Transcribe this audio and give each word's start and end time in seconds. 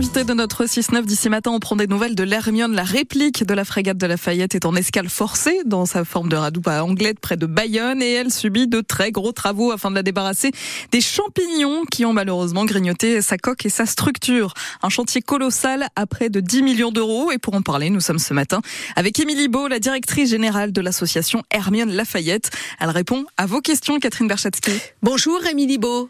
De 0.00 0.34
notre 0.34 0.64
6-9 0.64 1.04
d'ici 1.04 1.28
matin, 1.28 1.52
on 1.52 1.60
prend 1.60 1.76
des 1.76 1.86
nouvelles 1.86 2.16
de 2.16 2.24
l'Hermione. 2.24 2.74
La 2.74 2.82
réplique 2.82 3.44
de 3.44 3.54
la 3.54 3.64
frégate 3.64 3.96
de 3.96 4.06
Lafayette 4.06 4.56
est 4.56 4.64
en 4.64 4.74
escale 4.74 5.08
forcée 5.08 5.60
dans 5.66 5.86
sa 5.86 6.04
forme 6.04 6.28
de 6.28 6.34
radoub 6.34 6.66
à 6.66 6.82
Anglette 6.82 7.20
près 7.20 7.36
de 7.36 7.46
Bayonne 7.46 8.02
et 8.02 8.10
elle 8.10 8.32
subit 8.32 8.66
de 8.66 8.80
très 8.80 9.12
gros 9.12 9.30
travaux 9.30 9.70
afin 9.70 9.90
de 9.90 9.94
la 9.94 10.02
débarrasser 10.02 10.50
des 10.90 11.00
champignons 11.00 11.84
qui 11.84 12.04
ont 12.04 12.12
malheureusement 12.12 12.64
grignoté 12.64 13.22
sa 13.22 13.38
coque 13.38 13.66
et 13.66 13.68
sa 13.68 13.86
structure. 13.86 14.54
Un 14.82 14.88
chantier 14.88 15.22
colossal 15.22 15.86
à 15.94 16.06
près 16.06 16.28
de 16.28 16.40
10 16.40 16.62
millions 16.62 16.90
d'euros 16.90 17.30
et 17.30 17.38
pour 17.38 17.54
en 17.54 17.62
parler, 17.62 17.88
nous 17.88 18.00
sommes 18.00 18.18
ce 18.18 18.34
matin 18.34 18.62
avec 18.96 19.20
Émilie 19.20 19.46
Beau, 19.46 19.68
la 19.68 19.78
directrice 19.78 20.30
générale 20.30 20.72
de 20.72 20.80
l'association 20.80 21.44
Hermione 21.52 21.92
Lafayette. 21.92 22.50
Elle 22.80 22.90
répond 22.90 23.26
à 23.36 23.46
vos 23.46 23.60
questions, 23.60 24.00
Catherine 24.00 24.26
Berchatsky. 24.26 24.72
Bonjour 25.02 25.46
Émilie 25.46 25.78
Beau. 25.78 26.08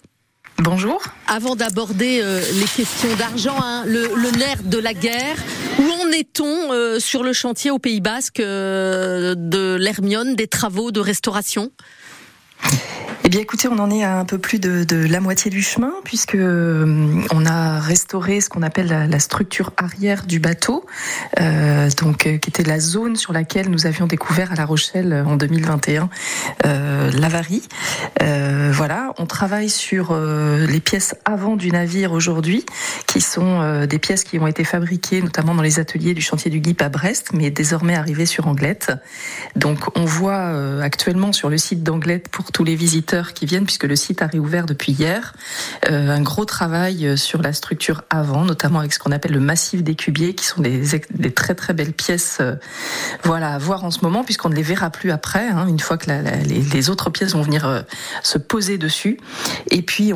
Bonjour. 0.59 1.03
Avant 1.27 1.57
d'aborder 1.57 2.21
euh, 2.23 2.41
les 2.55 2.67
questions 2.67 3.13
d'argent, 3.17 3.57
hein, 3.61 3.85
le, 3.87 4.39
nerf 4.39 4.63
de 4.63 4.79
la 4.79 4.95
guerre, 4.95 5.37
où 5.81 5.83
en 5.83 6.13
est-on 6.13 6.73
euh, 6.73 7.01
sur 7.01 7.25
le 7.25 7.33
chantier 7.33 7.73
au 7.73 7.81
Pays 7.81 8.01
Basque 8.01 8.39
euh, 8.39 9.35
de 9.37 9.75
l'Hermione, 9.75 10.37
des 10.37 10.47
travaux 10.47 10.93
de 10.93 11.01
restauration? 11.01 11.73
Bien, 13.35 13.43
écoutez, 13.43 13.67
on 13.67 13.81
en 13.81 13.91
est 13.91 14.05
à 14.05 14.21
un 14.21 14.25
peu 14.25 14.39
plus 14.39 14.61
de, 14.61 14.87
la 15.09 15.19
moitié 15.19 15.51
du 15.51 15.61
chemin, 15.61 15.93
puisque 16.05 16.37
euh, 16.37 17.21
on 17.33 17.47
a 17.47 17.81
restauré 17.81 18.41
ce 18.41 18.49
qu'on 18.49 18.63
appelle 18.63 19.09
la, 19.11 19.19
structure 19.19 19.73
arrière 19.77 20.25
du 20.25 20.39
bateau, 20.39 20.87
euh, 21.41 21.91
donc 22.01 22.29
euh, 22.29 22.39
qui 22.39 22.51
était 22.51 22.63
la 22.63 22.79
zone 22.79 23.17
sur 23.17 23.33
laquelle 23.33 23.71
nous 23.71 23.87
avions 23.87 24.07
découvert 24.07 24.53
à 24.53 24.55
La 24.55 24.65
Rochelle 24.65 25.25
en 25.27 25.35
2021 25.35 26.11
euh, 26.65 27.11
l'avarie. 27.11 27.65
voilà, 28.21 29.13
on 29.19 29.27
travaille 29.27 29.69
sur 29.69 30.15
les 30.15 30.81
pièces 30.81 31.17
avant 31.25 31.57
du 31.57 31.73
navire 31.73 32.13
aujourd'hui, 32.13 32.65
qui 33.07 33.21
sont 33.21 33.85
des 33.85 33.99
pièces 33.99 34.23
qui 34.23 34.39
ont 34.39 34.47
été 34.47 34.63
fabriquées 34.63 35.23
notamment 35.23 35.57
dans 35.57 35.63
les 35.63 35.81
ateliers 35.81 36.15
du 36.15 36.23
chantier 36.23 36.53
du 36.53 36.63
GIP 36.63 36.83
à 36.83 36.89
Brest, 36.89 37.31
mais 37.33 37.51
désormais 37.51 37.97
arrivées 37.97 38.27
sur 38.27 38.47
Anglette. 38.47 38.93
Donc, 39.57 39.97
on 39.97 40.05
voit 40.05 40.83
actuellement 40.83 41.33
sur 41.33 41.51
le 41.51 41.59
site 41.59 41.83
d'Anglette 41.83 42.29
pour 42.29 42.53
tous 42.53 42.65
les 42.65 42.77
visiteurs 42.77 43.24
qui 43.33 43.47
viennent, 43.47 43.65
puisque 43.65 43.85
le 43.85 43.97
site 43.97 44.23
a 44.23 44.27
réouvert 44.27 44.67
depuis 44.67 44.93
hier. 44.93 45.33
Euh, 45.91 46.11
un 46.11 46.21
gros 46.21 46.45
travail 46.45 47.07
euh, 47.07 47.17
sur 47.17 47.43
la 47.43 47.53
structure 47.53 48.03
avant, 48.11 48.45
notamment 48.45 48.81
avec 48.81 48.93
ce 48.93 48.99
qu'on 48.99 49.13
appelle 49.13 49.33
le 49.33 49.41
massif 49.41 49.83
des 49.83 49.95
cubiers, 49.95 50.35
qui 50.35 50.45
sont 50.45 50.61
des, 50.61 50.85
très 51.35 51.55
très 51.55 51.73
belles 51.73 51.93
pièces 51.93 52.39
euh, 52.41 52.55
voilà, 53.23 53.55
à 53.55 53.59
voir 53.59 53.85
en 53.85 53.91
ce 53.91 54.01
moment, 54.03 54.25
puisqu'on 54.25 54.49
ne 54.49 54.55
les 54.55 54.63
verra 54.63 54.91
plus 54.91 55.11
après, 55.11 55.49
hein, 55.49 55.67
une 55.67 55.81
fois 55.81 55.97
que 55.97 56.11
les, 56.11 56.91
autres 56.91 57.11
pièces 57.11 57.33
vont 57.33 57.43
venir 57.43 57.85
se 58.23 58.37
poser 58.37 58.77
dessus. 58.77 59.19
Et 59.71 59.81
puis, 59.81 60.13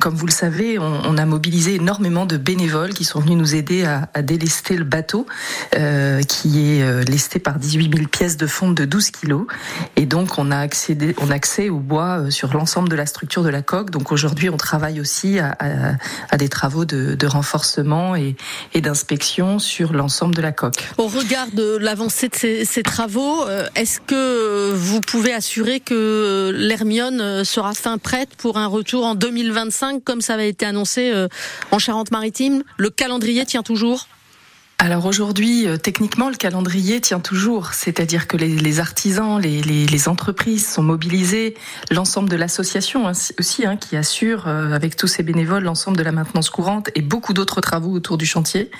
comme 0.00 0.14
vous 0.14 0.26
le 0.26 0.32
savez, 0.32 0.78
on, 0.78 1.16
a 1.16 1.26
mobilisé 1.26 1.74
énormément 1.74 2.24
de 2.26 2.36
bénévoles 2.36 2.94
qui 2.94 3.04
sont 3.04 3.20
venus 3.20 3.36
nous 3.36 3.54
aider 3.54 3.84
à, 3.84 4.22
délester 4.22 4.76
le 4.76 4.84
bateau, 4.84 5.26
qui 6.28 6.78
est 6.78 7.08
lesté 7.08 7.40
par 7.40 7.58
18 7.58 7.96
000 7.96 8.08
pièces 8.08 8.36
de 8.36 8.46
fonte 8.46 8.76
de 8.76 8.84
12 8.84 9.10
kilos. 9.10 9.46
Et 9.96 10.06
donc, 10.06 10.38
on 10.38 10.50
a 10.50 10.58
accédé, 10.58 11.16
on 11.20 11.30
a 11.30 11.34
accès 11.34 11.68
au 11.68 11.78
bois 11.78 12.30
sur 12.34 12.52
l'ensemble 12.52 12.88
de 12.88 12.96
la 12.96 13.06
structure 13.06 13.42
de 13.42 13.48
la 13.48 13.62
coque. 13.62 13.90
Donc 13.90 14.12
aujourd'hui, 14.12 14.50
on 14.50 14.56
travaille 14.56 15.00
aussi 15.00 15.38
à, 15.38 16.36
des 16.36 16.48
travaux 16.48 16.84
de, 16.84 17.26
renforcement 17.26 18.16
et, 18.16 18.36
d'inspection 18.74 19.58
sur 19.58 19.92
l'ensemble 19.92 20.34
de 20.34 20.42
la 20.42 20.52
coque. 20.52 20.76
Au 20.98 21.06
regard 21.06 21.46
de 21.52 21.78
l'avancée 21.78 22.28
de 22.28 22.34
ces, 22.34 22.64
ces 22.64 22.82
travaux, 22.82 23.46
euh, 23.46 23.66
est-ce 23.76 24.00
que 24.00 24.72
vous 24.74 25.00
pouvez 25.00 25.32
assurer 25.32 25.80
que 25.80 26.52
l'Hermione 26.54 27.44
sera 27.44 27.72
fin 27.72 27.96
prête 27.96 28.30
pour 28.36 28.58
un 28.58 28.66
retour 28.66 29.06
en 29.06 29.14
2025, 29.14 30.04
comme 30.04 30.20
ça 30.20 30.34
avait 30.34 30.48
été 30.48 30.66
annoncé 30.66 31.10
euh, 31.12 31.28
en 31.70 31.78
Charente-Maritime? 31.78 32.62
Le 32.76 32.90
calendrier 32.90 33.46
tient 33.46 33.62
toujours 33.62 34.06
alors 34.78 35.06
aujourd'hui, 35.06 35.66
euh, 35.66 35.76
techniquement, 35.76 36.28
le 36.28 36.34
calendrier 36.34 37.00
tient 37.00 37.20
toujours, 37.20 37.72
c'est-à-dire 37.72 38.26
que 38.26 38.36
les, 38.36 38.80
artisans, 38.80 39.40
les, 39.40 39.62
les, 39.62 40.08
entreprises 40.08 40.66
sont 40.68 40.82
mobilisés, 40.82 41.54
l'ensemble 41.90 42.28
de 42.28 42.36
l'association 42.36 43.06
aussi, 43.06 43.64
hein, 43.64 43.76
qui 43.76 43.96
assure 43.96 44.48
euh, 44.48 44.72
avec 44.72 44.96
tous 44.96 45.06
ses 45.06 45.22
bénévoles 45.22 45.62
l'ensemble 45.62 45.96
de 45.96 46.02
la 46.02 46.12
maintenance 46.12 46.50
courante 46.50 46.90
et 46.96 47.02
beaucoup 47.02 47.32
d'autres 47.32 47.60
travaux 47.60 47.92
autour 47.92 48.18
du 48.18 48.26
chantier. 48.26 48.70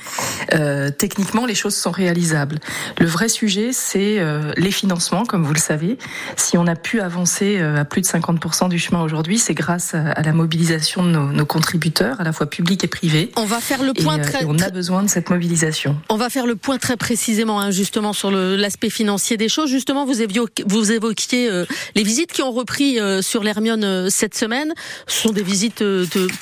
Euh, 0.53 0.91
techniquement, 0.91 1.47
les 1.47 1.55
choses 1.55 1.77
sont 1.77 1.93
réalisables. 1.93 2.59
Le 2.99 3.07
vrai 3.07 3.29
sujet, 3.29 3.71
c'est 3.73 4.19
euh, 4.19 4.53
les 4.57 4.73
financements, 4.73 5.25
comme 5.25 5.45
vous 5.45 5.55
le 5.55 5.61
savez. 5.61 5.97
Si 6.37 6.59
on 6.59 6.67
a 6.67 6.75
pu 6.77 7.01
avancer 7.01 7.61
à 7.61 7.85
plus 7.85 8.03
de 8.03 8.07
50% 8.07 8.69
du 8.69 8.79
chemin 8.79 9.01
aujourd'hui, 9.01 9.39
c'est 9.39 9.55
grâce 9.55 9.95
à, 9.95 10.21
la 10.21 10.33
mobilisation 10.33 11.05
de 11.05 11.11
nos, 11.11 11.33
nos, 11.33 11.47
contributeurs, 11.47 12.21
à 12.21 12.25
la 12.25 12.33
fois 12.33 12.47
publics 12.47 12.83
et 12.85 12.89
privés. 12.89 13.31
On 13.37 13.45
va 13.45 13.61
faire 13.61 13.83
le 13.83 13.93
point 13.93 14.19
très. 14.19 14.43
Et 14.43 14.47
on 14.47 14.59
a 14.59 14.71
besoin 14.71 15.03
de 15.03 15.09
cette 15.09 15.31
mobilisation. 15.31 15.84
On 16.09 16.17
va 16.17 16.31
faire 16.31 16.47
le 16.47 16.57
point 16.57 16.79
très 16.79 16.97
précisément 16.97 17.61
hein, 17.61 17.71
justement 17.71 18.13
sur 18.13 18.31
l'aspect 18.31 18.91
financier 18.91 19.37
des 19.37 19.49
choses. 19.49 19.71
Justement, 19.71 20.05
vous 20.05 20.23
évoquiez, 20.23 20.65
vous 20.67 20.93
évoquiez 20.93 21.49
euh, 21.51 21.65
les 21.95 22.03
visites 22.03 22.33
qui 22.33 22.43
ont 22.43 22.53
repris 22.53 22.99
euh, 22.99 23.23
sur 23.23 23.43
l'Hermione 23.43 23.85
euh, 23.85 24.09
cette 24.11 24.35
semaine. 24.35 24.73
Ce 25.07 25.23
sont 25.23 25.33
des 25.33 25.43
visites 25.43 25.85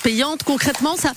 payantes. 0.02 0.42
Concrètement, 0.42 0.96
ça, 0.96 1.12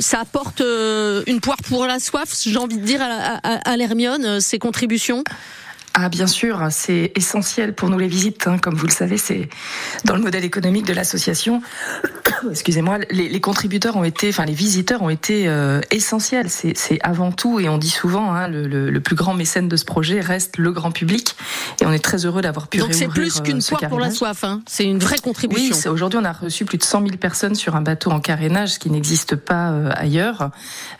ça 0.00 0.20
apporte 0.20 0.60
une 0.60 1.40
poire 1.40 1.58
pour 1.68 1.86
la 1.86 1.98
soif, 1.98 2.30
j'ai 2.44 2.56
envie 2.56 2.78
de 2.78 2.84
dire, 2.84 3.00
à, 3.02 3.36
à 3.36 3.76
l'Hermione, 3.76 4.40
ces 4.40 4.58
contributions? 4.58 5.24
Ah 5.96 6.08
bien 6.08 6.26
sûr, 6.26 6.60
c'est 6.70 7.12
essentiel 7.14 7.72
pour 7.72 7.88
nous 7.88 7.98
les 7.98 8.08
visites. 8.08 8.48
Hein. 8.48 8.58
Comme 8.58 8.74
vous 8.74 8.86
le 8.86 8.92
savez, 8.92 9.16
c'est 9.16 9.48
dans 10.04 10.16
le 10.16 10.22
modèle 10.22 10.44
économique 10.44 10.86
de 10.86 10.92
l'association. 10.92 11.62
Excusez-moi, 12.50 12.98
les, 13.10 13.28
les, 13.28 13.40
contributeurs 13.40 13.96
ont 13.96 14.04
été, 14.04 14.28
enfin 14.28 14.44
les 14.44 14.54
visiteurs 14.54 15.02
ont 15.02 15.10
été 15.10 15.48
euh, 15.48 15.80
essentiels. 15.90 16.48
C'est 16.50 16.98
avant 17.02 17.32
tout, 17.32 17.60
et 17.60 17.68
on 17.68 17.78
dit 17.78 17.90
souvent, 17.90 18.32
hein, 18.32 18.48
le, 18.48 18.66
le, 18.66 19.00
plus 19.00 19.16
grand 19.16 19.34
mécène 19.34 19.68
de 19.68 19.76
ce 19.76 19.84
projet 19.84 20.20
reste 20.20 20.56
le 20.56 20.72
grand 20.72 20.90
public. 20.90 21.36
Et 21.84 21.86
on 21.86 21.92
est 21.92 22.02
très 22.02 22.24
heureux 22.24 22.40
d'avoir 22.40 22.68
pu. 22.68 22.78
Donc 22.78 22.94
c'est 22.94 23.08
plus 23.08 23.42
qu'une 23.42 23.58
euh, 23.58 23.76
poire 23.76 23.90
pour 23.90 24.00
la 24.00 24.10
soif. 24.10 24.42
Hein. 24.42 24.62
C'est 24.66 24.86
une 24.86 24.98
vraie 24.98 25.18
contribution. 25.18 25.76
Oui, 25.76 25.88
aujourd'hui 25.92 26.18
on 26.20 26.24
a 26.24 26.32
reçu 26.32 26.64
plus 26.64 26.78
de 26.78 26.82
100 26.82 27.02
000 27.02 27.16
personnes 27.18 27.54
sur 27.54 27.76
un 27.76 27.82
bateau 27.82 28.10
en 28.10 28.20
carénage, 28.20 28.70
ce 28.70 28.78
qui 28.78 28.88
n'existe 28.88 29.36
pas 29.36 29.70
euh, 29.70 29.90
ailleurs. 29.94 30.50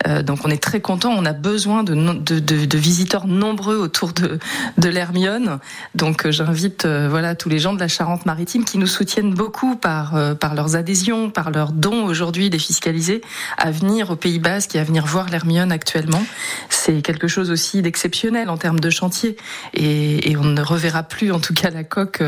Euh, 0.07 0.23
donc 0.23 0.41
on 0.45 0.51
est 0.51 0.63
très 0.63 0.81
content. 0.81 1.11
On 1.17 1.25
a 1.25 1.33
besoin 1.33 1.85
de, 1.85 1.95
de, 1.95 2.39
de, 2.39 2.67
de 2.67 2.79
visiteurs 2.79 3.27
nombreux 3.27 3.77
autour 3.77 4.13
de 4.13 4.39
de 4.77 4.89
l'Hermione. 4.91 5.59
Donc 5.95 6.27
euh, 6.27 6.33
j'invite 6.33 6.87
voilà 6.87 7.35
tous 7.35 7.49
les 7.49 7.59
gens 7.59 7.73
de 7.73 7.81
la 7.81 7.89
Charente-Maritime 7.89 8.67
qui 8.67 8.77
nous 8.77 8.87
soutiennent 8.87 9.33
beaucoup 9.33 9.77
par 9.77 10.15
par 10.37 10.55
leurs 10.55 10.77
adhésions, 10.77 11.31
par 11.31 11.51
leurs 11.51 11.73
dons 11.73 12.05
aujourd'hui 12.05 12.51
défiscalisés 12.51 13.23
à 13.57 13.71
venir 13.71 14.11
au 14.11 14.17
Pays 14.17 14.39
Basque 14.39 14.77
et 14.77 14.81
à 14.81 14.85
venir 14.85 15.07
voir 15.07 15.31
l'Hermione 15.31 15.73
actuellement. 15.73 16.23
C'est 16.69 17.01
quelque 17.01 17.27
chose 17.27 17.51
aussi 17.51 17.81
d'exceptionnel 17.81 18.51
en 18.51 18.59
termes 18.59 18.81
de 18.81 18.91
chantier 18.91 19.37
et, 19.73 20.31
et, 20.31 20.37
on 20.37 20.45
ne 20.45 20.61
reverra 20.75 21.03
plus 21.03 21.33
en 21.33 21.41
tout 21.41 21.55
cas 21.55 21.71
la 21.71 21.85
coque 21.85 22.23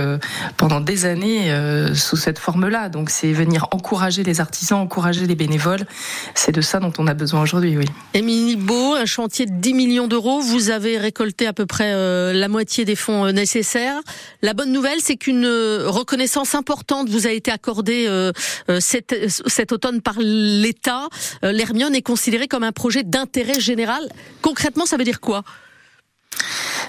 pendant 0.57 0.81
des 0.81 1.05
années 1.05 1.53
sous 1.95 2.17
cette 2.17 2.39
forme-là. 2.39 2.89
Donc 2.89 3.11
c'est 3.11 3.33
venir 3.33 3.67
encourager 3.73 4.23
les 4.23 4.41
artisans, 4.41 4.79
encourager 4.81 5.27
les 5.27 5.35
bénévoles. 5.35 5.85
C'est 6.35 6.53
de 6.53 6.61
ça 6.61 6.81
dont 6.81 6.93
on 6.99 7.07
a 7.07 7.15
besoin 7.15 7.43
aujourd'hui, 7.43 7.77
oui. 7.77 7.85
Émilie 8.15 8.57
Beau, 8.57 8.95
un 8.95 9.05
chantier 9.05 9.47
de 9.47 9.53
10 9.53 9.75
millions 9.75 10.09
d'euros. 10.09 10.41
Vous 10.41 10.71
avez 10.71 10.97
récolté 10.97 11.47
à 11.47 11.53
peu 11.53 11.67
près 11.67 11.93
la 12.33 12.47
la 12.47 12.49
moitié 12.49 12.85
des 12.85 12.95
fonds 12.95 13.27
euh, 13.27 13.33
nécessaires. 13.33 13.99
La 14.41 14.55
bonne 14.55 14.71
nouvelle, 14.71 15.01
c'est 15.01 15.17
qu'une 15.17 15.45
euh, 15.45 15.89
reconnaissance 15.89 16.55
importante 16.55 17.09
vous 17.09 17.27
a 17.27 17.31
été 17.31 17.51
accordée 17.51 18.07
euh, 18.09 18.31
cet 18.79 19.73
automne 19.73 20.01
par 20.01 20.15
l'État. 20.21 21.09
L'Hermione 21.43 21.97
est 21.97 22.03
considérée 22.03 22.47
comme 22.47 22.63
un 22.63 22.71
projet 22.71 23.03
d'intérêt 23.03 23.59
général. 23.59 24.09
Concrètement, 24.43 24.87
ça 24.87 24.97
veut 24.97 25.03
dire 25.03 25.19
quoi? 25.19 25.43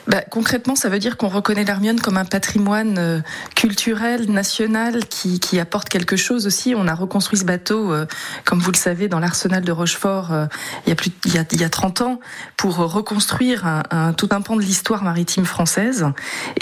Bah, 0.08 0.22
concrètement, 0.30 0.76
ça 0.76 0.88
veut 0.88 1.00
dire 1.00 1.18
qu'on 1.18 1.28
reconnaît 1.28 1.66
l'Hermione 1.66 2.00
comme 2.00 2.18
un 2.18 2.26
patrimoine 2.26 2.98
euh, 2.98 3.20
culturel, 3.56 4.32
national, 4.32 5.06
qui, 5.06 5.60
apporte 5.60 5.90
quelque 5.90 6.16
chose 6.16 6.46
aussi. 6.46 6.76
On 6.76 6.88
a 6.88 6.94
reconstruit 6.94 7.40
ce 7.40 7.44
bateau, 7.44 7.92
euh, 7.92 8.06
comme 8.46 8.60
vous 8.60 8.72
le 8.72 8.78
savez, 8.78 9.08
dans 9.08 9.20
l'arsenal 9.20 9.64
de 9.64 9.72
Rochefort 9.72 10.32
euh, 10.32 10.46
il, 10.86 10.90
y 10.90 10.92
a 10.92 10.96
plus, 10.96 11.12
il, 11.26 11.34
y 11.34 11.38
a, 11.38 11.44
il 11.52 11.60
y 11.60 11.64
a 11.64 11.70
30 11.70 12.02
ans, 12.02 12.20
pour 12.56 12.78
reconstruire 12.78 13.84
tout 14.18 14.30
un 14.32 14.42
pan 14.42 14.56
de 14.56 14.62
l'histoire 14.62 15.04
maritime 15.04 15.46
française. 15.46 16.06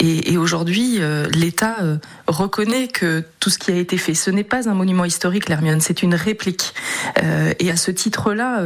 Et, 0.00 0.32
et 0.32 0.38
aujourd'hui, 0.38 0.98
l'État 1.30 1.76
reconnaît 2.26 2.88
que 2.88 3.24
tout 3.40 3.50
ce 3.50 3.58
qui 3.58 3.70
a 3.70 3.76
été 3.76 3.96
fait, 3.96 4.14
ce 4.14 4.30
n'est 4.30 4.44
pas 4.44 4.68
un 4.68 4.74
monument 4.74 5.04
historique, 5.04 5.48
l'Hermione, 5.48 5.80
c'est 5.80 6.02
une 6.02 6.14
réplique. 6.14 6.74
et 7.22 7.70
à 7.70 7.76
ce 7.76 7.90
titre-là, 7.90 8.62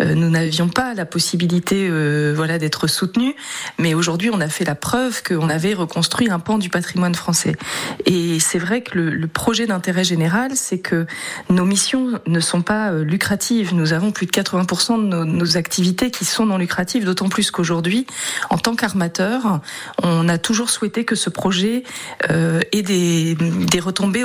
nous 0.00 0.30
n'avions 0.30 0.68
pas 0.68 0.94
la 0.94 1.04
possibilité 1.04 1.90
voilà, 2.34 2.58
d'être 2.58 2.86
soutenus. 2.86 3.34
Mais 3.78 3.94
aujourd'hui, 3.94 4.30
on 4.32 4.40
a 4.40 4.48
fait 4.48 4.64
la 4.64 4.74
preuve 4.74 5.22
qu'on 5.22 5.48
avait 5.48 5.74
reconstruit 5.74 6.30
un 6.30 6.38
pan 6.38 6.58
du 6.58 6.68
patrimoine 6.68 7.14
français. 7.14 7.56
Et 8.06 8.40
c'est 8.40 8.58
vrai 8.58 8.82
que 8.82 8.98
le, 8.98 9.26
projet 9.26 9.66
d'intérêt 9.66 10.04
général, 10.04 10.52
c'est 10.54 10.78
que 10.78 11.06
nos 11.48 11.64
missions 11.64 12.20
ne 12.26 12.40
sont 12.40 12.62
pas 12.62 12.92
euh, 12.92 13.02
lucratives. 13.02 13.74
Nous 13.74 13.92
avons 13.92 14.12
plus 14.12 14.26
de 14.26 14.30
80% 14.30 15.08
de 15.08 15.24
nos, 15.24 15.56
activités 15.56 16.10
qui 16.10 16.24
sont 16.24 16.46
non 16.46 16.58
lucratives, 16.58 17.04
d'autant 17.04 17.28
plus 17.28 17.50
qu'aujourd'hui, 17.50 18.06
en 18.50 18.58
tant 18.58 18.74
qu'armateur, 18.74 19.60
on 20.02 20.28
a 20.28 20.38
toujours 20.38 20.70
souhaité 20.70 21.04
que 21.04 21.14
ce 21.14 21.30
projet 21.30 21.82
euh, 22.30 22.60
ait 22.72 22.82
des, 22.82 23.34
des 23.34 23.80
retombées 23.80 24.24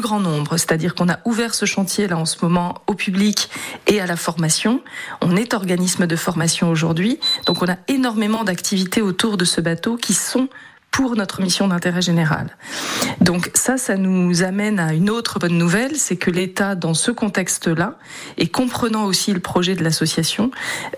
grand 0.00 0.20
nombre. 0.20 0.56
C'est-à-dire 0.56 0.94
qu'on 0.94 1.08
a 1.08 1.18
ouvert 1.24 1.54
ce 1.54 1.66
chantier 1.66 2.08
là 2.08 2.18
en 2.18 2.24
ce 2.24 2.36
moment 2.42 2.82
au 2.86 2.94
public 2.94 3.50
et 3.86 4.00
à 4.00 4.06
la 4.06 4.16
formation. 4.16 4.82
On 5.20 5.36
est 5.36 5.54
organisme 5.54 6.06
de 6.06 6.16
formation 6.16 6.70
aujourd'hui, 6.70 7.20
donc 7.46 7.62
on 7.62 7.68
a 7.68 7.76
énormément 7.88 8.44
d'activités 8.44 9.02
autour 9.02 9.36
de 9.36 9.44
ce 9.44 9.60
bateau 9.60 9.96
qui 9.96 10.14
sont 10.14 10.48
pour 10.90 11.14
notre 11.16 11.40
mission 11.40 11.68
d'intérêt 11.68 12.02
général. 12.02 12.56
Donc 13.20 13.50
ça, 13.54 13.76
ça 13.76 13.96
nous 13.96 14.42
amène 14.42 14.80
à 14.80 14.92
une 14.92 15.08
autre 15.08 15.38
bonne 15.38 15.56
nouvelle, 15.56 15.96
c'est 15.96 16.16
que 16.16 16.30
l'État, 16.30 16.74
dans 16.74 16.94
ce 16.94 17.10
contexte-là, 17.10 17.96
et 18.38 18.48
comprenant 18.48 19.04
aussi 19.04 19.32
le 19.32 19.40
projet 19.40 19.74
de 19.74 19.84
l'association, 19.84 20.50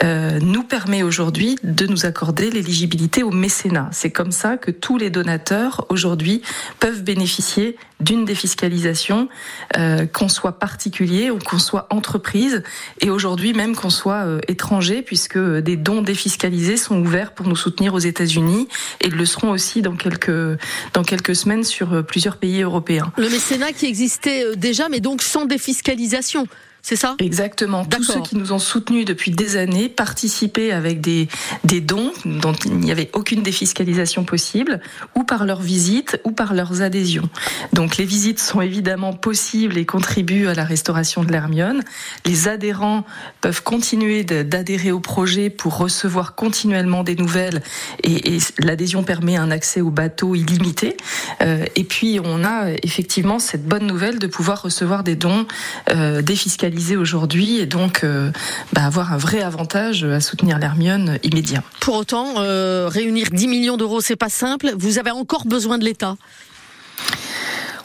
euh, 0.02 0.38
nous 0.40 0.62
permet 0.62 1.02
aujourd'hui 1.02 1.56
de 1.62 1.87
nous 1.87 2.06
accorder 2.06 2.50
l'éligibilité 2.50 3.22
au 3.22 3.31
mécénat. 3.31 3.90
C'est 3.93 4.10
comme 4.10 4.32
ça 4.32 4.56
que 4.56 4.70
tous 4.70 4.96
les 4.96 5.10
donateurs 5.10 5.87
aujourd'hui 5.90 6.43
peuvent 6.81 7.02
bénéficier 7.02 7.76
d'une 8.02 8.25
défiscalisation, 8.25 9.28
euh, 9.76 10.06
qu'on 10.06 10.28
soit 10.28 10.58
particulier 10.58 11.31
ou 11.31 11.38
qu'on 11.38 11.58
soit 11.58 11.87
entreprise, 11.90 12.62
et 13.00 13.10
aujourd'hui 13.10 13.52
même 13.52 13.75
qu'on 13.75 13.90
soit 13.90 14.26
euh, 14.26 14.40
étranger, 14.49 15.02
puisque 15.02 15.38
des 15.38 15.76
dons 15.76 16.02
défiscalisés 16.02 16.76
sont 16.76 17.00
ouverts 17.00 17.32
pour 17.32 17.46
nous 17.46 17.56
soutenir 17.56 17.94
aux 17.94 17.99
États-Unis 17.99 18.69
et 19.00 19.08
le 19.08 19.25
seront 19.25 19.50
aussi 19.50 19.82
dans 19.82 19.96
quelques 19.96 20.58
dans 20.94 21.02
quelques 21.02 21.37
semaines 21.37 21.64
sur 21.64 21.93
euh, 21.93 22.02
plusieurs 22.02 22.37
pays 22.37 22.62
européens. 22.62 23.12
Le 23.16 23.28
mécénat 23.28 23.72
qui 23.72 23.87
existait 23.87 24.44
euh, 24.44 24.55
déjà, 24.56 24.88
mais 24.88 25.00
donc 25.00 25.22
sans 25.22 25.46
défiscalisation 25.46 26.46
c'est 26.84 26.96
ça? 26.96 27.14
Exactement. 27.20 27.84
Tous 27.84 28.02
ceux 28.02 28.20
qui 28.23 28.37
nous 28.37 28.52
ont 28.52 28.58
soutenus 28.58 29.05
depuis 29.05 29.31
des 29.31 29.56
années 29.56 29.88
participaient 29.88 30.73
avec 30.73 31.00
des, 31.00 31.29
des 31.62 31.81
dons 31.81 32.11
dont 32.25 32.55
il 32.64 32.75
n'y 32.79 32.90
avait 32.90 33.08
aucune 33.12 33.44
défiscalisation 33.44 34.25
possible, 34.25 34.81
ou 35.14 35.23
par 35.23 35.46
leurs 35.46 35.61
visites, 35.61 36.20
ou 36.25 36.32
par 36.32 36.55
leurs 36.55 36.82
adhésions. 36.82 37.31
Donc 37.73 37.99
les 37.99 38.05
visites 38.05 38.40
sont 38.40 38.61
évidemment 38.61 39.12
possibles 39.12 39.79
et 39.79 39.87
contribuent 39.87 40.49
à 40.49 40.55
la 40.55 40.64
restauration 40.64 41.23
de 41.23 41.31
l'Hermione. 41.31 41.82
Les 42.26 42.49
adhérents 42.49 43.05
peuvent 43.40 43.62
continuer 43.62 44.25
d'adhérer 44.25 44.90
au 44.90 44.99
projet 44.99 45.50
pour 45.50 45.79
recevoir 45.79 46.34
continuellement 46.34 47.05
des 47.05 47.14
nouvelles 47.14 47.62
et, 48.02 48.34
et 48.34 48.38
l'adhésion 48.58 49.05
permet 49.05 49.37
un 49.37 49.52
accès 49.52 49.81
au 49.81 49.90
bateau 49.90 50.34
illimité. 50.34 50.96
Euh, 51.43 51.64
et 51.76 51.84
puis 51.84 52.19
on 52.25 52.44
a 52.44 52.73
effectivement 52.82 53.38
cette 53.38 53.64
bonne 53.64 53.87
nouvelle 53.87 54.19
de 54.19 54.26
pouvoir 54.26 54.62
recevoir 54.62 55.05
des 55.05 55.14
dons 55.14 55.46
euh, 55.90 56.23
défiscalisés 56.23 56.71
aujourd'hui 56.96 57.58
et 57.58 57.66
donc 57.66 58.04
euh, 58.04 58.30
bah, 58.72 58.84
avoir 58.84 59.12
un 59.12 59.16
vrai 59.16 59.42
avantage 59.42 60.04
à 60.04 60.20
soutenir 60.20 60.58
l'Hermione 60.58 61.19
immédiat. 61.22 61.62
Pour 61.80 61.96
autant, 61.96 62.34
euh, 62.38 62.88
réunir 62.88 63.28
10 63.32 63.48
millions 63.48 63.76
d'euros, 63.76 64.00
c'est 64.00 64.16
pas 64.16 64.28
simple. 64.28 64.72
Vous 64.76 64.98
avez 64.98 65.10
encore 65.10 65.46
besoin 65.46 65.78
de 65.78 65.84
l'État? 65.84 66.16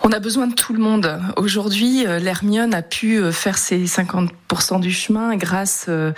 On 0.09 0.13
a 0.13 0.19
besoin 0.19 0.47
de 0.47 0.53
tout 0.53 0.71
le 0.71 0.79
monde. 0.79 1.19
Aujourd'hui, 1.35 2.07
euh, 2.07 2.17
l'Hermione 2.17 2.73
a 2.73 2.81
pu 2.81 3.17
euh, 3.17 3.33
faire 3.33 3.57
ses 3.57 3.83
50% 3.83 4.79
du 4.79 4.89
chemin 4.89 5.35
grâce, 5.35 5.87
euh, 5.89 6.13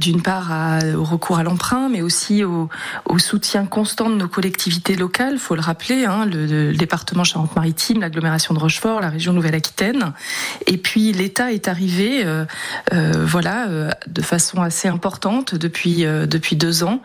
d'une 0.00 0.22
part, 0.22 0.50
au 0.96 1.04
recours 1.04 1.38
à 1.38 1.44
l'emprunt, 1.44 1.88
mais 1.88 2.02
aussi 2.02 2.42
au, 2.42 2.68
soutien 3.18 3.64
constant 3.64 4.10
de 4.10 4.16
nos 4.16 4.26
collectivités 4.26 4.96
locales. 4.96 5.38
Faut 5.38 5.54
le 5.54 5.60
rappeler, 5.60 6.04
hein, 6.04 6.26
le, 6.26 6.72
département 6.72 7.22
Charente-Maritime, 7.22 8.00
l'agglomération 8.00 8.54
de 8.54 8.58
Rochefort, 8.58 9.00
la 9.00 9.08
région 9.08 9.32
Nouvelle-Aquitaine. 9.32 10.12
Et 10.66 10.76
puis 10.76 11.12
l'État 11.12 11.52
est 11.52 11.68
arrivé, 11.68 12.24
voilà, 12.92 13.68
de 14.06 14.22
façon 14.22 14.62
assez 14.62 14.88
importante 14.88 15.54
depuis 15.54 16.04
depuis 16.04 16.56
deux 16.56 16.84
ans, 16.84 17.02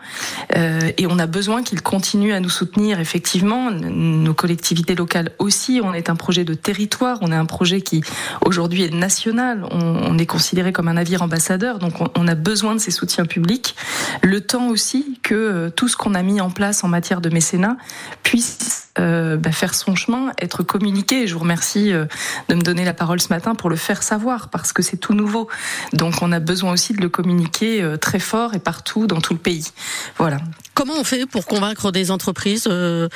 et 0.54 1.06
on 1.08 1.18
a 1.18 1.26
besoin 1.26 1.62
qu'il 1.62 1.82
continue 1.82 2.32
à 2.32 2.40
nous 2.40 2.48
soutenir. 2.48 3.00
Effectivement, 3.00 3.70
nos 3.70 4.34
collectivités 4.34 4.94
locales 4.94 5.30
aussi. 5.38 5.80
On 5.82 5.92
est 5.92 6.10
un 6.10 6.16
projet 6.24 6.44
de 6.44 6.54
territoire, 6.54 7.18
on 7.20 7.30
est 7.32 7.36
un 7.36 7.44
projet 7.44 7.82
qui 7.82 8.02
aujourd'hui 8.46 8.82
est 8.82 8.94
national, 8.94 9.66
on, 9.70 10.16
est 10.16 10.24
considéré 10.24 10.72
comme 10.72 10.88
un 10.88 10.94
navire 10.94 11.20
ambassadeur, 11.20 11.78
donc 11.78 11.92
on, 12.16 12.26
a 12.26 12.34
besoin 12.34 12.74
de 12.74 12.80
ces 12.80 12.90
soutiens 12.90 13.26
publics. 13.26 13.76
Le 14.22 14.40
temps 14.40 14.68
aussi 14.68 15.18
que 15.22 15.34
euh, 15.34 15.68
tout 15.68 15.86
ce 15.86 15.98
qu'on 15.98 16.14
a 16.14 16.22
mis 16.22 16.40
en 16.40 16.48
place 16.48 16.82
en 16.82 16.88
matière 16.88 17.20
de 17.20 17.28
mécénat 17.28 17.76
puisse 18.22 18.83
euh, 18.98 19.36
bah, 19.36 19.52
faire 19.52 19.74
son 19.74 19.94
chemin, 19.94 20.32
être 20.40 20.62
communiqué. 20.62 21.26
je 21.26 21.34
vous 21.34 21.40
remercie 21.40 21.92
euh, 21.92 22.06
de 22.48 22.54
me 22.54 22.62
donner 22.62 22.84
la 22.84 22.94
parole 22.94 23.20
ce 23.20 23.28
matin 23.28 23.54
pour 23.54 23.70
le 23.70 23.76
faire 23.76 24.02
savoir, 24.02 24.48
parce 24.50 24.72
que 24.72 24.82
c'est 24.82 24.96
tout 24.96 25.14
nouveau. 25.14 25.48
Donc 25.92 26.22
on 26.22 26.32
a 26.32 26.40
besoin 26.40 26.72
aussi 26.72 26.92
de 26.92 27.00
le 27.00 27.08
communiquer 27.08 27.96
très 28.00 28.18
fort 28.18 28.54
et 28.54 28.58
partout 28.58 29.06
dans 29.06 29.20
tout 29.20 29.34
le 29.34 29.40
pays. 29.40 29.70
Voilà. 30.18 30.38
Comment 30.74 30.94
on 30.98 31.04
fait 31.04 31.24
pour 31.26 31.46
convaincre 31.46 31.92
des 31.92 32.10
entreprises 32.10 32.66
euh, 32.68 33.08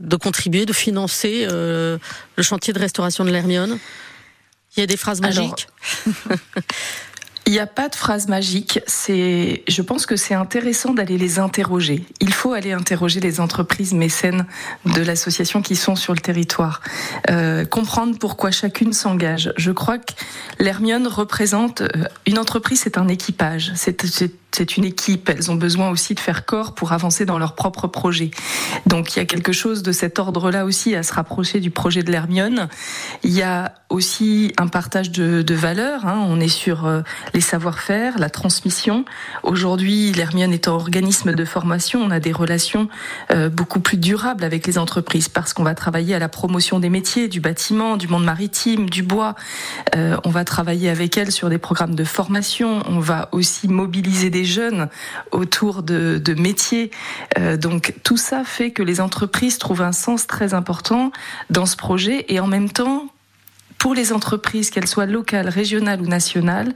de 0.00 0.16
contribuer, 0.16 0.66
de 0.66 0.72
financer 0.72 1.46
euh, 1.48 1.96
le 2.36 2.42
chantier 2.42 2.72
de 2.72 2.80
restauration 2.80 3.24
de 3.24 3.30
l'Hermione? 3.30 3.78
Il 4.76 4.80
y 4.80 4.82
a 4.82 4.86
des 4.86 4.96
phrases 4.96 5.20
magiques 5.20 5.68
Il 7.46 7.52
n'y 7.52 7.58
a 7.58 7.66
pas 7.66 7.88
de 7.88 7.94
phrase 7.94 8.28
magique. 8.28 8.80
C'est, 8.86 9.62
je 9.68 9.82
pense 9.82 10.06
que 10.06 10.16
c'est 10.16 10.34
intéressant 10.34 10.94
d'aller 10.94 11.18
les 11.18 11.38
interroger. 11.38 12.04
Il 12.20 12.32
faut 12.32 12.52
aller 12.52 12.72
interroger 12.72 13.20
les 13.20 13.38
entreprises 13.38 13.92
mécènes 13.92 14.46
de 14.86 15.02
l'association 15.02 15.60
qui 15.60 15.76
sont 15.76 15.94
sur 15.94 16.14
le 16.14 16.20
territoire, 16.20 16.80
euh, 17.30 17.64
comprendre 17.66 18.18
pourquoi 18.18 18.50
chacune 18.50 18.92
s'engage. 18.92 19.52
Je 19.56 19.72
crois 19.72 19.98
que 19.98 20.12
l'Hermione 20.58 21.06
représente 21.06 21.82
une 22.26 22.38
entreprise, 22.38 22.80
c'est 22.80 22.96
un 22.96 23.08
équipage. 23.08 23.72
C'est 23.74 24.04
une 24.58 24.84
équipe. 24.84 25.28
Elles 25.28 25.50
ont 25.50 25.56
besoin 25.56 25.90
aussi 25.90 26.14
de 26.14 26.20
faire 26.20 26.44
corps 26.44 26.74
pour 26.74 26.92
avancer 26.92 27.24
dans 27.24 27.38
leur 27.38 27.54
propre 27.54 27.86
projet. 27.86 28.30
Donc 28.86 29.14
il 29.14 29.18
y 29.18 29.22
a 29.22 29.24
quelque 29.24 29.52
chose 29.52 29.82
de 29.82 29.92
cet 29.92 30.18
ordre-là 30.18 30.64
aussi 30.64 30.94
à 30.94 31.02
se 31.02 31.12
rapprocher 31.12 31.60
du 31.60 31.70
projet 31.70 32.02
de 32.02 32.10
l'Hermione. 32.10 32.68
Il 33.22 33.32
y 33.32 33.42
a 33.42 33.74
aussi 33.88 34.52
un 34.58 34.66
partage 34.66 35.10
de, 35.10 35.42
de 35.42 35.54
valeurs. 35.54 36.06
Hein. 36.06 36.24
On 36.26 36.40
est 36.40 36.48
sur 36.48 36.86
euh, 36.86 37.02
les 37.32 37.40
savoir-faire, 37.40 38.18
la 38.18 38.30
transmission. 38.30 39.04
Aujourd'hui, 39.42 40.12
l'Hermione 40.12 40.52
est 40.52 40.68
un 40.68 40.72
organisme 40.72 41.32
de 41.32 41.44
formation. 41.44 42.00
On 42.02 42.10
a 42.10 42.20
des 42.20 42.32
relations 42.32 42.88
euh, 43.30 43.48
beaucoup 43.48 43.80
plus 43.80 43.96
durables 43.96 44.44
avec 44.44 44.66
les 44.66 44.78
entreprises 44.78 45.28
parce 45.28 45.52
qu'on 45.52 45.62
va 45.62 45.74
travailler 45.74 46.14
à 46.14 46.18
la 46.18 46.28
promotion 46.28 46.80
des 46.80 46.90
métiers, 46.90 47.28
du 47.28 47.40
bâtiment, 47.40 47.96
du 47.96 48.08
monde 48.08 48.24
maritime, 48.24 48.90
du 48.90 49.02
bois. 49.02 49.34
Euh, 49.94 50.16
on 50.24 50.30
va 50.30 50.44
travailler 50.44 50.90
avec 50.90 51.16
elles 51.16 51.30
sur 51.30 51.48
des 51.48 51.58
programmes 51.58 51.94
de 51.94 52.04
formation. 52.04 52.82
On 52.88 52.98
va 52.98 53.28
aussi 53.32 53.68
mobiliser 53.68 54.30
des 54.30 54.43
jeunes 54.44 54.88
autour 55.32 55.82
de, 55.82 56.20
métiers. 56.38 56.90
Euh, 57.38 57.56
donc 57.56 57.94
tout 58.02 58.16
ça 58.16 58.44
fait 58.44 58.70
que 58.70 58.82
les 58.82 59.00
entreprises 59.00 59.58
trouvent 59.58 59.82
un 59.82 59.92
sens 59.92 60.26
très 60.26 60.54
important 60.54 61.12
dans 61.50 61.66
ce 61.66 61.76
projet 61.76 62.24
et 62.28 62.40
en 62.40 62.46
même 62.46 62.70
temps 62.70 63.08
pour 63.84 63.92
les 63.92 64.14
entreprises, 64.14 64.70
qu'elles 64.70 64.86
soient 64.86 65.04
locales, 65.04 65.50
régionales 65.50 66.00
ou 66.00 66.06
nationales, 66.06 66.72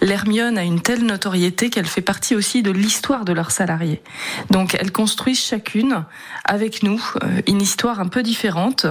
l'Hermione 0.00 0.56
a 0.56 0.62
une 0.62 0.80
telle 0.80 1.04
notoriété 1.04 1.70
qu'elle 1.70 1.86
fait 1.86 2.02
partie 2.02 2.36
aussi 2.36 2.62
de 2.62 2.70
l'histoire 2.70 3.24
de 3.24 3.32
leurs 3.32 3.50
salariés. 3.50 4.00
Donc 4.50 4.76
elles 4.78 4.92
construisent 4.92 5.42
chacune 5.42 6.04
avec 6.44 6.84
nous 6.84 7.02
euh, 7.24 7.40
une 7.48 7.60
histoire 7.60 7.98
un 7.98 8.06
peu 8.06 8.22
différente 8.22 8.86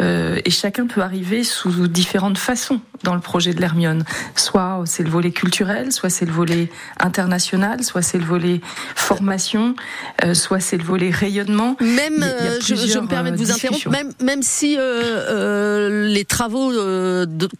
euh, 0.00 0.40
et 0.46 0.50
chacun 0.50 0.86
peut 0.86 1.02
arriver 1.02 1.44
sous 1.44 1.88
différentes 1.88 2.38
façons 2.38 2.80
dans 3.02 3.14
le 3.14 3.20
projet 3.20 3.52
de 3.52 3.60
l'Hermione. 3.60 4.04
Soit 4.34 4.82
c'est 4.86 5.02
le 5.02 5.10
volet 5.10 5.30
culturel, 5.30 5.92
soit 5.92 6.08
c'est 6.08 6.24
le 6.24 6.32
volet 6.32 6.70
international, 6.98 7.84
soit 7.84 8.00
c'est 8.00 8.18
le 8.18 8.24
volet 8.24 8.62
formation, 8.94 9.74
euh, 10.24 10.32
soit 10.32 10.60
c'est 10.60 10.78
le 10.78 10.84
volet 10.84 11.10
rayonnement. 11.10 11.76
Même, 11.80 12.24
je, 12.62 12.74
je, 12.74 12.98
me 12.98 13.06
permets 13.06 13.32
de 13.32 13.36
vous 13.36 13.52
interrompre, 13.52 13.90
même, 13.90 14.12
même 14.22 14.42
si 14.42 14.78
les 14.78 16.24
travaux 16.24 16.70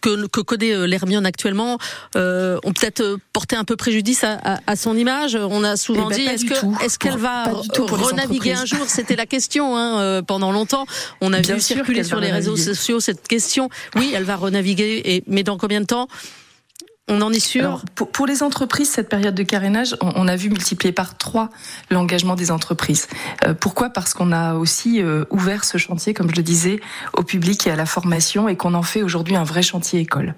que, 0.01 0.27
que 0.27 0.41
connaît 0.41 0.73
euh, 0.73 0.85
l'Hermione 0.85 1.25
actuellement 1.25 1.77
euh, 2.15 2.57
ont 2.63 2.73
peut-être 2.73 3.01
euh, 3.01 3.17
porté 3.33 3.55
un 3.55 3.63
peu 3.63 3.75
préjudice 3.75 4.23
à, 4.23 4.59
à, 4.65 4.75
son 4.75 4.97
image. 4.97 5.35
On 5.35 5.63
a 5.63 5.77
souvent 5.77 6.09
eh 6.11 6.15
dit 6.15 6.21
est-ce 6.21 6.45
que 6.45 6.83
est-ce 6.83 6.99
qu'elle 6.99 7.17
va 7.17 7.45
renaviguer 7.77 8.53
un 8.53 8.65
jour? 8.65 8.85
C'était 8.87 9.15
la 9.15 9.25
question 9.25 9.77
hein, 9.77 10.21
pendant 10.23 10.51
longtemps. 10.51 10.85
On 11.21 11.33
a 11.33 11.41
vu 11.41 11.59
circuler 11.59 12.03
sur 12.03 12.19
les 12.19 12.31
réseaux 12.31 12.57
sociaux 12.57 12.99
cette 12.99 13.27
question. 13.27 13.69
Oui, 13.95 14.11
elle 14.15 14.23
va 14.23 14.35
renaviguer, 14.35 15.01
et, 15.05 15.23
mais 15.27 15.43
dans 15.43 15.57
combien 15.57 15.81
de 15.81 15.85
temps? 15.85 16.07
On 17.07 17.21
en 17.21 17.31
est 17.31 17.39
sûr 17.39 17.83
pour, 17.95 18.25
les 18.25 18.43
entreprises, 18.43 18.89
cette 18.89 19.09
période 19.09 19.35
de 19.35 19.43
carénage, 19.43 19.95
on, 20.01 20.27
a 20.27 20.35
vu 20.35 20.49
multiplier 20.49 20.93
par 20.93 21.17
trois 21.17 21.49
l'engagement 21.89 22.35
des 22.35 22.51
entreprises. 22.51 23.07
Euh, 23.45 23.53
pourquoi? 23.53 23.89
Parce 23.89 24.13
qu'on 24.13 24.31
a 24.31 24.53
aussi 24.53 25.01
euh, 25.01 25.25
ouvert 25.29 25.65
ce 25.65 25.77
chantier, 25.77 26.13
comme 26.13 26.29
je 26.29 26.35
le 26.35 26.43
disais, 26.43 26.79
au 27.13 27.23
public 27.23 27.67
et 27.67 27.71
à 27.71 27.75
la 27.75 27.85
formation, 27.85 28.47
et 28.47 28.55
qu'on 28.55 28.73
en 28.73 28.83
fait 28.83 29.03
aujourd'hui 29.03 29.35
un 29.35 29.43
vrai 29.43 29.61
chantier 29.61 29.99
école. 29.99 30.35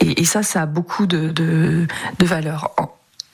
Et, 0.00 0.24
ça, 0.24 0.42
ça 0.42 0.62
a 0.62 0.66
beaucoup 0.66 1.06
de, 1.06 1.28
de, 1.30 1.86
de 2.18 2.26
valeur. 2.26 2.74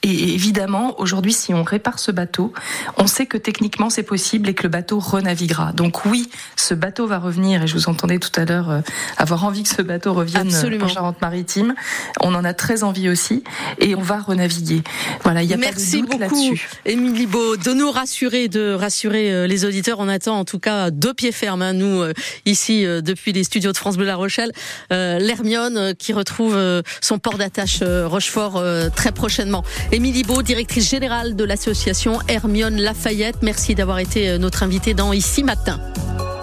Et 0.03 0.33
évidemment, 0.33 0.99
aujourd'hui, 0.99 1.31
si 1.31 1.53
on 1.53 1.61
répare 1.63 1.99
ce 1.99 2.11
bateau, 2.11 2.53
on 2.97 3.05
sait 3.05 3.27
que 3.27 3.37
techniquement 3.37 3.91
c'est 3.91 4.01
possible 4.03 4.49
et 4.49 4.55
que 4.55 4.63
le 4.63 4.69
bateau 4.69 4.97
renaviguera. 4.97 5.73
Donc 5.73 6.05
oui, 6.05 6.27
ce 6.55 6.73
bateau 6.73 7.05
va 7.05 7.19
revenir, 7.19 7.61
et 7.61 7.67
je 7.67 7.73
vous 7.75 7.87
entendais 7.87 8.17
tout 8.17 8.31
à 8.35 8.45
l'heure 8.45 8.71
euh, 8.71 8.81
avoir 9.17 9.45
envie 9.45 9.61
que 9.61 9.69
ce 9.69 9.83
bateau 9.83 10.13
revienne 10.13 10.47
Absolument. 10.47 10.85
en 10.85 10.89
Charente-Maritime. 10.89 11.75
On 12.19 12.33
en 12.33 12.43
a 12.43 12.53
très 12.55 12.83
envie 12.83 13.09
aussi, 13.09 13.43
et 13.77 13.93
on 13.93 14.01
va 14.01 14.19
renaviguer. 14.19 14.81
Voilà, 15.23 15.43
il 15.43 15.53
a 15.53 15.57
Merci 15.57 16.01
pas 16.01 16.07
de 16.07 16.11
doute 16.11 16.19
beaucoup, 16.19 16.35
là-dessus. 16.49 16.69
Émilie 16.85 17.27
Beau, 17.27 17.55
de 17.57 17.71
nous 17.71 17.91
rassurer, 17.91 18.47
de 18.47 18.73
rassurer 18.73 19.31
euh, 19.31 19.45
les 19.45 19.65
auditeurs. 19.65 19.99
On 19.99 20.07
attend 20.07 20.39
en 20.39 20.45
tout 20.45 20.59
cas 20.59 20.89
deux 20.89 21.13
pieds 21.13 21.31
fermes, 21.31 21.61
hein, 21.61 21.73
nous, 21.73 22.01
euh, 22.01 22.13
ici, 22.47 22.87
euh, 22.87 23.01
depuis 23.01 23.33
les 23.33 23.43
studios 23.43 23.71
de 23.71 23.77
France 23.77 23.97
Bleu 23.97 24.07
La 24.07 24.15
Rochelle. 24.15 24.51
Euh, 24.91 25.19
L'Hermione 25.19 25.77
euh, 25.77 25.93
qui 25.93 26.11
retrouve 26.11 26.55
euh, 26.55 26.81
son 27.01 27.19
port 27.19 27.37
d'attache 27.37 27.79
euh, 27.83 28.07
Rochefort 28.07 28.57
euh, 28.57 28.89
très 28.89 29.11
prochainement. 29.11 29.63
Émilie 29.93 30.23
Beau, 30.23 30.41
directrice 30.41 30.89
générale 30.89 31.35
de 31.35 31.43
l'association 31.43 32.19
Hermione 32.29 32.77
Lafayette. 32.77 33.37
Merci 33.41 33.75
d'avoir 33.75 33.99
été 33.99 34.29
euh, 34.29 34.37
notre 34.37 34.63
invitée 34.63 34.93
dans 34.93 35.11
Ici 35.11 35.43
Matin. 35.43 35.81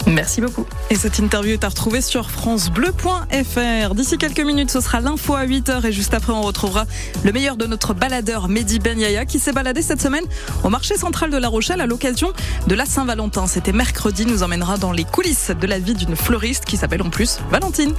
Merci 0.06 0.42
beaucoup. 0.42 0.66
Et 0.90 0.94
cette 0.94 1.18
interview 1.18 1.52
est 1.52 1.64
à 1.64 1.68
retrouver 1.68 2.02
sur 2.02 2.30
francebleu.fr. 2.30 3.94
D'ici 3.94 4.18
quelques 4.18 4.40
minutes, 4.40 4.70
ce 4.70 4.80
sera 4.80 5.00
l'info 5.00 5.34
à 5.34 5.46
8h 5.46 5.86
et 5.86 5.92
juste 5.92 6.12
après, 6.12 6.32
on 6.34 6.42
retrouvera 6.42 6.84
le 7.24 7.32
meilleur 7.32 7.56
de 7.56 7.64
notre 7.64 7.94
baladeur 7.94 8.48
Mehdi 8.48 8.80
Ben 8.80 8.98
Yaya 8.98 9.24
qui 9.24 9.38
s'est 9.38 9.52
baladé 9.52 9.80
cette 9.80 10.02
semaine 10.02 10.24
au 10.62 10.68
marché 10.68 10.96
central 10.98 11.30
de 11.30 11.38
La 11.38 11.48
Rochelle 11.48 11.80
à 11.80 11.86
l'occasion 11.86 12.34
de 12.66 12.74
la 12.74 12.84
Saint-Valentin. 12.84 13.46
C'était 13.46 13.72
mercredi, 13.72 14.26
nous 14.26 14.42
emmènera 14.42 14.76
dans 14.76 14.92
les 14.92 15.04
coulisses 15.04 15.52
de 15.58 15.66
la 15.66 15.78
vie 15.78 15.94
d'une 15.94 16.16
fleuriste 16.16 16.66
qui 16.66 16.76
s'appelle 16.76 17.02
en 17.02 17.10
plus 17.10 17.38
Valentine. 17.50 17.94